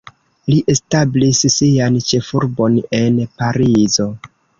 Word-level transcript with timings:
Li 0.51 0.55
establis 0.73 1.41
sian 1.55 1.99
ĉefurbon 2.07 2.79
en 3.01 3.21
Parizo. 3.43 4.09